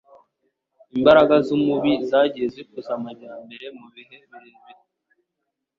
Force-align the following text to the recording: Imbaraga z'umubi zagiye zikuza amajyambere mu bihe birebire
Imbaraga 0.95 1.35
z'umubi 1.45 1.93
zagiye 2.09 2.47
zikuza 2.53 2.89
amajyambere 2.97 3.65
mu 3.77 3.87
bihe 3.95 4.17
birebire 4.29 4.79